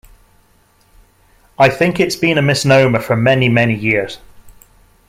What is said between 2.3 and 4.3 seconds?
a misnomer for many many years.